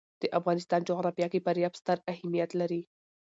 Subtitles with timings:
[0.21, 2.81] د افغانستان جغرافیه کې فاریاب ستر اهمیت لري.